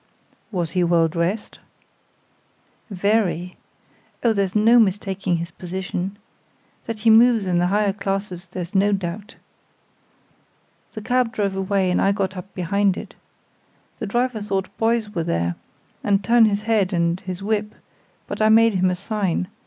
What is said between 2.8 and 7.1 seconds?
"Very. Oh, there's no mistaking his position. That